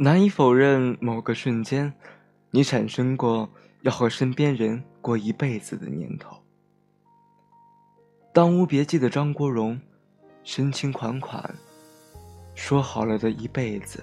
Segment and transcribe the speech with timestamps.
[0.00, 1.92] 难以否认，某个瞬间，
[2.52, 3.50] 你产生过
[3.82, 6.36] 要和身边人过一辈子的念头。
[8.32, 9.80] 《当无别记》的张国荣，
[10.44, 11.52] 深情款款，
[12.54, 14.00] 说好了的一辈子，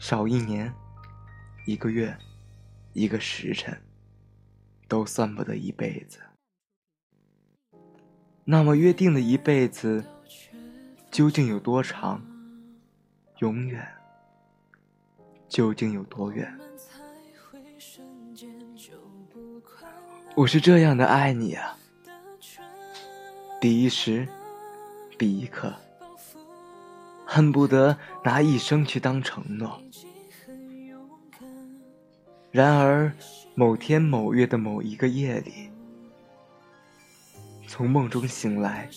[0.00, 0.74] 少一年、
[1.64, 2.12] 一个月、
[2.92, 3.80] 一个时辰，
[4.88, 6.18] 都算不得一辈子。
[8.44, 10.04] 那么约定的一辈子，
[11.08, 12.20] 究竟有多长？
[13.38, 13.86] 永远
[15.50, 16.48] 究竟有多远？
[20.36, 21.76] 我是这样的爱你啊，
[23.60, 24.26] 第一时，
[25.18, 25.74] 第一刻，
[27.26, 29.82] 恨不得拿一生去当承诺。
[32.52, 33.12] 然而，
[33.56, 35.68] 某天某月的某一个夜里，
[37.66, 38.88] 从梦中醒来，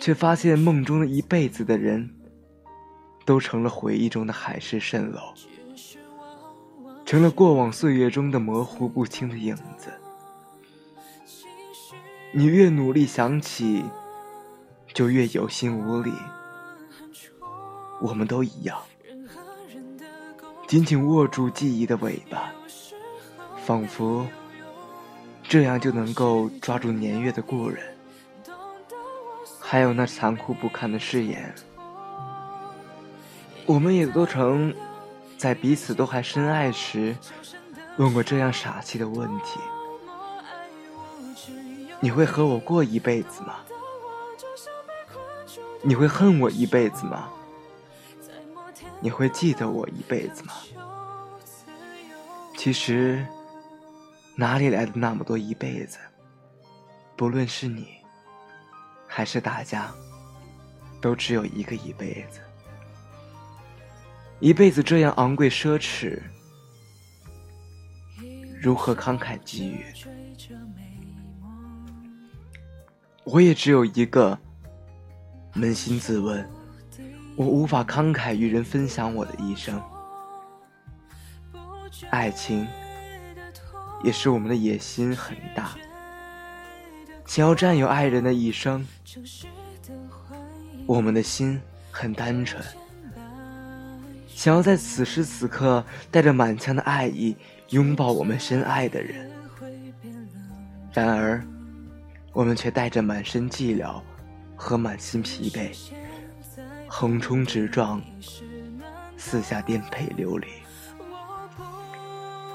[0.00, 2.17] 却发现梦中的一辈子的人。
[3.28, 5.20] 都成了回忆中的海市蜃楼，
[7.04, 9.92] 成了过往岁月中的模糊不清的影子。
[12.32, 13.84] 你越努力想起，
[14.94, 16.10] 就越有心无力。
[18.00, 18.78] 我们都一样，
[20.66, 22.50] 紧紧握住记忆的尾巴，
[23.62, 24.26] 仿佛
[25.42, 27.94] 这样就能够抓住年月的故人，
[29.60, 31.54] 还有那残酷不堪的誓言。
[33.68, 34.74] 我们也都曾
[35.36, 37.14] 在彼此都还深爱时，
[37.98, 39.60] 问过这样傻气的问题：
[42.00, 43.56] 你会和我过一辈子吗？
[45.82, 47.28] 你会恨我一辈子吗？
[49.00, 50.54] 你会记得我一辈子吗？
[52.56, 53.22] 其实，
[54.34, 55.98] 哪里来的那么多一辈子？
[57.16, 57.98] 不论是你，
[59.06, 59.92] 还是大家，
[61.02, 62.40] 都只有一个一辈子。
[64.40, 66.20] 一辈子这样昂贵奢侈，
[68.60, 69.84] 如何慷慨给予？
[73.24, 74.38] 我也只有一个。
[75.54, 76.48] 扪心自问，
[77.34, 79.82] 我无法慷慨与人分享我的一生。
[82.10, 82.64] 爱情
[84.04, 85.72] 也是我们的野心很大，
[87.26, 88.86] 想要占有爱人的一生。
[90.86, 91.60] 我们的心
[91.90, 92.62] 很单纯。
[94.38, 97.36] 想要在此时此刻带着满腔的爱意
[97.70, 99.28] 拥抱我们深爱的人，
[100.92, 101.42] 然而，
[102.32, 104.00] 我们却带着满身寂寥
[104.54, 105.76] 和满心疲惫，
[106.86, 108.00] 横冲直撞，
[109.16, 110.46] 四下颠沛流离，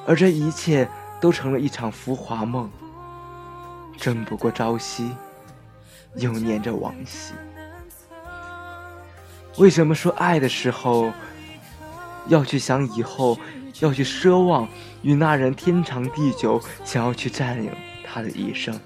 [0.07, 0.88] 而这一切
[1.19, 2.72] 都成了一场浮华梦，
[3.97, 5.11] 争不过朝夕，
[6.16, 7.33] 又念着往昔。
[9.57, 11.11] 为什么说爱的时候？
[12.28, 13.38] 要去想以后，
[13.79, 14.67] 要去奢望
[15.01, 17.72] 与那人天长地久，想要去占领
[18.06, 18.79] 他的一生。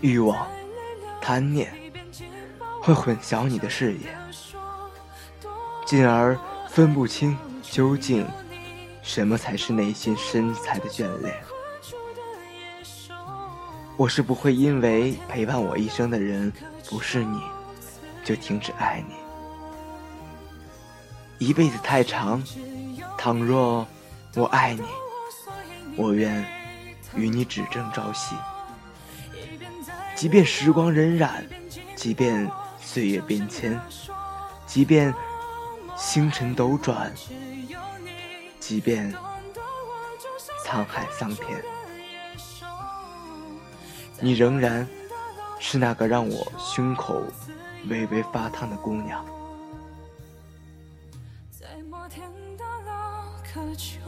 [0.00, 0.46] 欲望、
[1.20, 1.72] 贪念
[2.82, 4.16] 会混淆你的视野，
[5.84, 8.26] 进而分不清究竟
[9.02, 11.34] 什么才是内心深彩的眷恋。
[13.96, 16.50] 我是不会因为陪伴我一生的人
[16.88, 17.38] 不是你，
[18.24, 19.19] 就停止爱你。
[21.40, 22.42] 一辈子太长，
[23.16, 23.88] 倘若
[24.34, 24.82] 我爱你，
[25.96, 26.44] 我愿
[27.16, 28.36] 与你只争朝夕。
[30.14, 31.30] 即便时光荏苒，
[31.96, 32.46] 即便
[32.78, 33.80] 岁月变迁，
[34.66, 35.14] 即便
[35.96, 37.10] 星辰斗转，
[38.58, 39.10] 即便
[40.66, 41.64] 沧海桑田，
[44.20, 44.86] 你仍然
[45.58, 47.22] 是那个让我胸口
[47.88, 49.24] 微微发烫的姑娘。
[52.00, 54.00] 昨天的牢可求